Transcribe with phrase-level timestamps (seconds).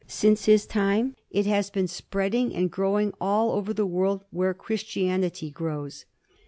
[0.07, 5.51] Since his time it has been spreading and growing all over the world where Christianity
[5.51, 6.05] grows.